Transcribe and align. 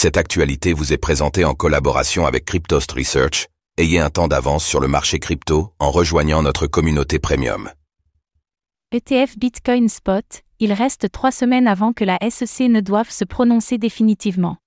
Cette 0.00 0.16
actualité 0.16 0.74
vous 0.74 0.92
est 0.92 0.96
présentée 0.96 1.44
en 1.44 1.54
collaboration 1.54 2.24
avec 2.24 2.44
Cryptost 2.44 2.92
Research. 2.92 3.48
Ayez 3.78 3.98
un 3.98 4.10
temps 4.10 4.28
d'avance 4.28 4.64
sur 4.64 4.78
le 4.78 4.86
marché 4.86 5.18
crypto 5.18 5.72
en 5.80 5.90
rejoignant 5.90 6.40
notre 6.40 6.68
communauté 6.68 7.18
premium. 7.18 7.68
ETF 8.92 9.36
Bitcoin 9.36 9.88
Spot, 9.88 10.44
il 10.60 10.72
reste 10.72 11.10
trois 11.10 11.32
semaines 11.32 11.66
avant 11.66 11.92
que 11.92 12.04
la 12.04 12.16
SEC 12.30 12.68
ne 12.68 12.78
doive 12.80 13.10
se 13.10 13.24
prononcer 13.24 13.76
définitivement. 13.76 14.58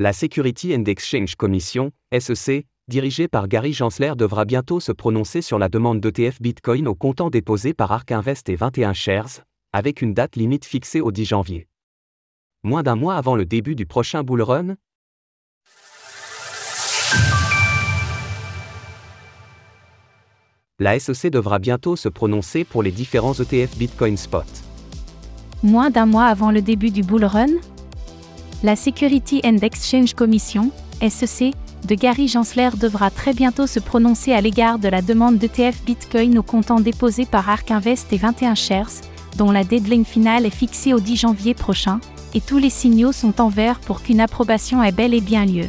La 0.00 0.12
Security 0.12 0.74
and 0.74 0.86
Exchange 0.86 1.36
Commission, 1.36 1.92
SEC, 2.12 2.66
dirigée 2.88 3.28
par 3.28 3.46
Gary 3.46 3.72
Gensler 3.72 4.14
devra 4.16 4.44
bientôt 4.44 4.80
se 4.80 4.90
prononcer 4.90 5.40
sur 5.40 5.60
la 5.60 5.68
demande 5.68 6.00
d'ETF 6.00 6.42
Bitcoin 6.42 6.88
au 6.88 6.96
comptant 6.96 7.30
déposé 7.30 7.74
par 7.74 7.92
Ark 7.92 8.10
Invest 8.10 8.48
et 8.48 8.56
21 8.56 8.92
Shares, 8.92 9.42
avec 9.72 10.02
une 10.02 10.14
date 10.14 10.34
limite 10.34 10.64
fixée 10.64 11.00
au 11.00 11.12
10 11.12 11.26
janvier. 11.26 11.68
Moins 12.64 12.84
d'un 12.84 12.94
mois 12.94 13.16
avant 13.16 13.34
le 13.34 13.44
début 13.44 13.74
du 13.74 13.86
prochain 13.86 14.22
bull 14.22 14.40
run 14.40 14.76
La 20.78 20.96
SEC 21.00 21.32
devra 21.32 21.58
bientôt 21.58 21.96
se 21.96 22.08
prononcer 22.08 22.62
pour 22.62 22.84
les 22.84 22.92
différents 22.92 23.32
ETF 23.32 23.76
Bitcoin 23.76 24.16
Spot. 24.16 24.46
Moins 25.64 25.90
d'un 25.90 26.06
mois 26.06 26.26
avant 26.26 26.52
le 26.52 26.62
début 26.62 26.92
du 26.92 27.02
bull 27.02 27.24
run 27.24 27.48
La 28.62 28.76
Security 28.76 29.40
and 29.44 29.58
Exchange 29.58 30.14
Commission, 30.14 30.70
SEC, 31.00 31.54
de 31.88 31.96
Gary 31.96 32.28
Gensler 32.28 32.70
devra 32.78 33.10
très 33.10 33.34
bientôt 33.34 33.66
se 33.66 33.80
prononcer 33.80 34.34
à 34.34 34.40
l'égard 34.40 34.78
de 34.78 34.86
la 34.86 35.02
demande 35.02 35.36
d'ETF 35.36 35.82
Bitcoin 35.84 36.38
au 36.38 36.44
comptant 36.44 36.78
déposé 36.78 37.26
par 37.26 37.50
Ark 37.50 37.72
Invest 37.72 38.12
et 38.12 38.18
21 38.18 38.54
Shares, 38.54 39.00
dont 39.36 39.50
la 39.50 39.64
deadline 39.64 40.04
finale 40.04 40.46
est 40.46 40.50
fixée 40.50 40.94
au 40.94 41.00
10 41.00 41.16
janvier 41.16 41.54
prochain, 41.54 41.98
et 42.34 42.40
tous 42.40 42.58
les 42.58 42.70
signaux 42.70 43.12
sont 43.12 43.40
en 43.40 43.48
vert 43.48 43.80
pour 43.80 44.02
qu'une 44.02 44.20
approbation 44.20 44.82
ait 44.82 44.92
bel 44.92 45.14
et 45.14 45.20
bien 45.20 45.44
lieu. 45.44 45.68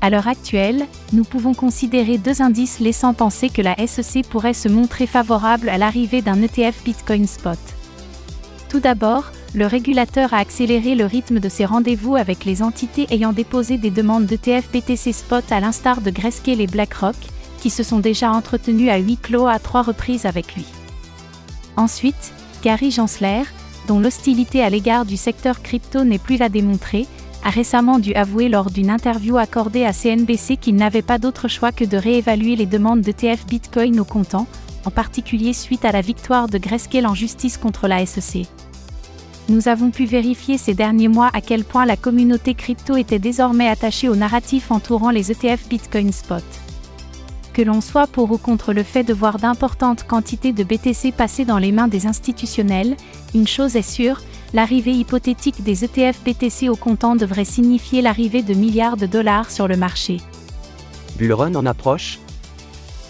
À 0.00 0.10
l'heure 0.10 0.28
actuelle, 0.28 0.86
nous 1.12 1.24
pouvons 1.24 1.54
considérer 1.54 2.18
deux 2.18 2.40
indices 2.40 2.78
laissant 2.78 3.14
penser 3.14 3.48
que 3.48 3.62
la 3.62 3.74
SEC 3.86 4.26
pourrait 4.28 4.54
se 4.54 4.68
montrer 4.68 5.06
favorable 5.06 5.68
à 5.68 5.78
l'arrivée 5.78 6.22
d'un 6.22 6.40
ETF 6.40 6.84
Bitcoin 6.84 7.26
Spot. 7.26 7.58
Tout 8.68 8.80
d'abord, 8.80 9.32
le 9.54 9.66
régulateur 9.66 10.34
a 10.34 10.38
accéléré 10.38 10.94
le 10.94 11.06
rythme 11.06 11.40
de 11.40 11.48
ses 11.48 11.64
rendez-vous 11.64 12.16
avec 12.16 12.44
les 12.44 12.62
entités 12.62 13.06
ayant 13.10 13.32
déposé 13.32 13.78
des 13.78 13.90
demandes 13.90 14.26
d'ETF 14.26 14.70
BTC 14.70 15.12
Spot 15.12 15.44
à 15.50 15.58
l'instar 15.58 16.00
de 16.00 16.10
Grayscale 16.10 16.60
et 16.60 16.66
BlackRock, 16.66 17.16
qui 17.58 17.70
se 17.70 17.82
sont 17.82 17.98
déjà 17.98 18.30
entretenus 18.30 18.90
à 18.90 18.98
huis 18.98 19.16
clos 19.16 19.46
à 19.46 19.58
trois 19.58 19.82
reprises 19.82 20.26
avec 20.26 20.54
lui. 20.54 20.66
Ensuite, 21.76 22.32
Gary 22.62 22.90
Gensler, 22.90 23.42
dont 23.88 23.98
l'hostilité 23.98 24.62
à 24.62 24.70
l'égard 24.70 25.06
du 25.06 25.16
secteur 25.16 25.62
crypto 25.62 26.04
n'est 26.04 26.18
plus 26.18 26.40
à 26.42 26.50
démontrer, 26.50 27.06
a 27.42 27.50
récemment 27.50 27.98
dû 27.98 28.14
avouer 28.14 28.48
lors 28.48 28.70
d'une 28.70 28.90
interview 28.90 29.38
accordée 29.38 29.84
à 29.84 29.92
CNBC 29.92 30.58
qu'il 30.58 30.76
n'avait 30.76 31.02
pas 31.02 31.18
d'autre 31.18 31.48
choix 31.48 31.72
que 31.72 31.84
de 31.84 31.96
réévaluer 31.96 32.54
les 32.54 32.66
demandes 32.66 33.00
d'ETF 33.00 33.46
Bitcoin 33.46 33.98
au 33.98 34.04
comptant, 34.04 34.46
en 34.84 34.90
particulier 34.90 35.54
suite 35.54 35.84
à 35.84 35.92
la 35.92 36.02
victoire 36.02 36.48
de 36.48 36.58
Grayscale 36.58 37.06
en 37.06 37.14
justice 37.14 37.56
contre 37.56 37.88
la 37.88 38.04
SEC. 38.04 38.46
Nous 39.48 39.68
avons 39.68 39.90
pu 39.90 40.04
vérifier 40.04 40.58
ces 40.58 40.74
derniers 40.74 41.08
mois 41.08 41.30
à 41.32 41.40
quel 41.40 41.64
point 41.64 41.86
la 41.86 41.96
communauté 41.96 42.52
crypto 42.52 42.96
était 42.96 43.18
désormais 43.18 43.68
attachée 43.68 44.10
au 44.10 44.16
narratif 44.16 44.70
entourant 44.70 45.10
les 45.10 45.32
ETF 45.32 45.68
Bitcoin 45.68 46.12
Spot 46.12 46.44
que 47.58 47.62
l'on 47.64 47.80
soit 47.80 48.06
pour 48.06 48.30
ou 48.30 48.38
contre 48.38 48.72
le 48.72 48.84
fait 48.84 49.02
de 49.02 49.12
voir 49.12 49.38
d'importantes 49.38 50.06
quantités 50.06 50.52
de 50.52 50.62
BTC 50.62 51.10
passer 51.10 51.44
dans 51.44 51.58
les 51.58 51.72
mains 51.72 51.88
des 51.88 52.06
institutionnels, 52.06 52.96
une 53.34 53.48
chose 53.48 53.74
est 53.74 53.82
sûre, 53.82 54.22
l'arrivée 54.54 54.92
hypothétique 54.92 55.64
des 55.64 55.84
ETF 55.84 56.22
BTC 56.24 56.68
au 56.68 56.76
comptant 56.76 57.16
devrait 57.16 57.44
signifier 57.44 58.00
l'arrivée 58.00 58.42
de 58.42 58.54
milliards 58.54 58.96
de 58.96 59.06
dollars 59.06 59.50
sur 59.50 59.66
le 59.66 59.76
marché. 59.76 60.18
Bullrun 61.16 61.56
en 61.56 61.66
approche? 61.66 62.20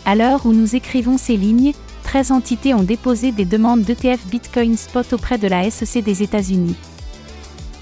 À 0.07 0.15
l'heure 0.15 0.47
où 0.47 0.55
nous 0.55 0.75
écrivons 0.75 1.19
ces 1.19 1.37
lignes, 1.37 1.75
13 2.05 2.33
entités 2.33 2.73
ont 2.73 2.83
déposé 2.83 3.33
des 3.33 3.45
demandes 3.45 3.83
d'ETF 3.83 4.27
Bitcoin 4.29 4.79
Spot 4.79 5.13
auprès 5.13 5.37
de 5.37 5.47
la 5.47 5.71
SEC 5.71 6.03
des 6.03 6.23
États-Unis. 6.23 6.77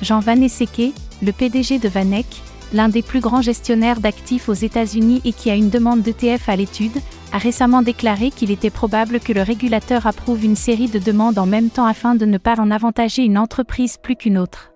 Jean 0.02 0.18
Vaneseke, 0.18 0.92
le 1.22 1.30
PDG 1.30 1.78
de 1.78 1.88
Vanek, 1.88 2.26
l'un 2.72 2.88
des 2.88 3.02
plus 3.02 3.20
grands 3.20 3.42
gestionnaires 3.42 4.00
d'actifs 4.00 4.48
aux 4.48 4.54
États-Unis 4.54 5.20
et 5.24 5.32
qui 5.32 5.50
a 5.50 5.54
une 5.54 5.70
demande 5.70 6.02
d'ETF 6.02 6.48
à 6.48 6.56
l'étude, 6.56 6.98
a 7.32 7.38
récemment 7.38 7.82
déclaré 7.82 8.30
qu'il 8.30 8.50
était 8.50 8.70
probable 8.70 9.20
que 9.20 9.32
le 9.32 9.42
régulateur 9.42 10.06
approuve 10.06 10.44
une 10.44 10.56
série 10.56 10.88
de 10.88 10.98
demandes 10.98 11.38
en 11.38 11.46
même 11.46 11.70
temps 11.70 11.86
afin 11.86 12.14
de 12.14 12.24
ne 12.24 12.38
pas 12.38 12.60
en 12.60 12.70
avantager 12.70 13.24
une 13.24 13.38
entreprise 13.38 13.96
plus 13.98 14.16
qu'une 14.16 14.38
autre. 14.38 14.72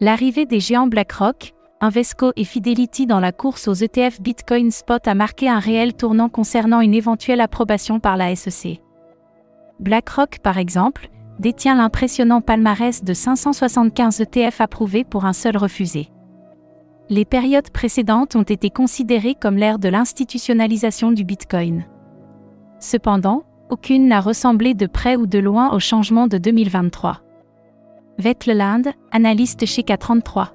L'arrivée 0.00 0.46
des 0.46 0.60
géants 0.60 0.86
BlackRock, 0.86 1.52
Invesco 1.82 2.32
et 2.36 2.44
Fidelity 2.44 3.06
dans 3.06 3.20
la 3.20 3.32
course 3.32 3.68
aux 3.68 3.74
ETF 3.74 4.20
Bitcoin 4.20 4.70
Spot 4.70 5.06
a 5.06 5.14
marqué 5.14 5.48
un 5.48 5.58
réel 5.58 5.94
tournant 5.94 6.28
concernant 6.28 6.80
une 6.80 6.94
éventuelle 6.94 7.40
approbation 7.40 8.00
par 8.00 8.16
la 8.16 8.34
SEC. 8.36 8.80
BlackRock, 9.78 10.40
par 10.42 10.58
exemple, 10.58 11.08
détient 11.38 11.74
l'impressionnant 11.74 12.42
palmarès 12.42 13.02
de 13.02 13.14
575 13.14 14.20
ETF 14.20 14.60
approuvés 14.60 15.04
pour 15.04 15.24
un 15.24 15.32
seul 15.32 15.56
refusé. 15.56 16.10
Les 17.10 17.24
périodes 17.24 17.70
précédentes 17.70 18.36
ont 18.36 18.44
été 18.44 18.70
considérées 18.70 19.34
comme 19.34 19.56
l'ère 19.56 19.80
de 19.80 19.88
l'institutionnalisation 19.88 21.10
du 21.10 21.24
Bitcoin. 21.24 21.84
Cependant, 22.78 23.42
aucune 23.68 24.06
n'a 24.06 24.20
ressemblé 24.20 24.74
de 24.74 24.86
près 24.86 25.16
ou 25.16 25.26
de 25.26 25.40
loin 25.40 25.72
au 25.72 25.80
changement 25.80 26.28
de 26.28 26.38
2023. 26.38 27.20
Vetleland, 28.18 28.82
analyste 29.10 29.66
chez 29.66 29.82
K33. 29.82 30.50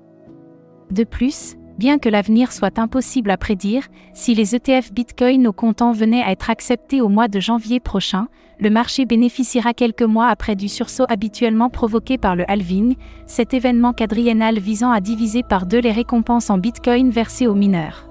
De 0.91 1.03
plus, 1.03 1.57
bien 1.77 1.97
que 1.97 2.09
l'avenir 2.09 2.51
soit 2.51 2.79
impossible 2.79 3.29
à 3.31 3.37
prédire, 3.37 3.87
si 4.13 4.35
les 4.35 4.55
ETF 4.55 4.93
Bitcoin 4.93 5.47
au 5.47 5.53
comptant 5.53 5.91
venaient 5.91 6.23
à 6.23 6.31
être 6.31 6.49
acceptés 6.49 7.01
au 7.01 7.09
mois 7.09 7.27
de 7.27 7.39
janvier 7.39 7.79
prochain, 7.79 8.27
le 8.59 8.69
marché 8.69 9.05
bénéficiera 9.05 9.73
quelques 9.73 10.01
mois 10.01 10.27
après 10.27 10.55
du 10.55 10.69
sursaut 10.69 11.05
habituellement 11.09 11.69
provoqué 11.69 12.17
par 12.17 12.35
le 12.35 12.49
halving, 12.49 12.95
cet 13.25 13.53
événement 13.53 13.91
quadriennal 13.91 14.59
visant 14.59 14.91
à 14.91 15.01
diviser 15.01 15.43
par 15.43 15.65
deux 15.65 15.79
les 15.79 15.91
récompenses 15.91 16.49
en 16.49 16.57
Bitcoin 16.57 17.09
versées 17.09 17.47
aux 17.47 17.55
mineurs. 17.55 18.07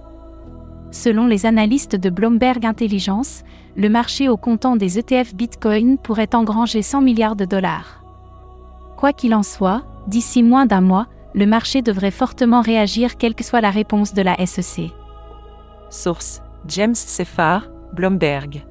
Selon 0.90 1.26
les 1.26 1.46
analystes 1.46 1.96
de 1.96 2.10
Bloomberg 2.10 2.64
Intelligence, 2.64 3.42
le 3.76 3.88
marché 3.88 4.28
au 4.28 4.36
comptant 4.36 4.76
des 4.76 4.98
ETF 4.98 5.34
Bitcoin 5.34 5.98
pourrait 5.98 6.34
engranger 6.34 6.82
100 6.82 7.00
milliards 7.00 7.36
de 7.36 7.44
dollars. 7.44 8.04
Quoi 8.96 9.12
qu'il 9.12 9.34
en 9.34 9.42
soit, 9.42 9.82
d'ici 10.06 10.42
moins 10.42 10.66
d'un 10.66 10.82
mois, 10.82 11.08
le 11.34 11.46
marché 11.46 11.82
devrait 11.82 12.10
fortement 12.10 12.60
réagir 12.60 13.16
quelle 13.16 13.34
que 13.34 13.44
soit 13.44 13.60
la 13.60 13.70
réponse 13.70 14.14
de 14.14 14.22
la 14.22 14.36
SEC. 14.46 14.92
Source 15.90 16.40
James 16.66 16.94
Seffar, 16.94 17.68
Bloomberg. 17.92 18.64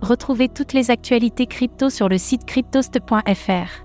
Retrouvez 0.00 0.48
toutes 0.48 0.72
les 0.72 0.90
actualités 0.90 1.46
crypto 1.46 1.90
sur 1.90 2.08
le 2.08 2.18
site 2.18 2.44
cryptost.fr. 2.46 3.84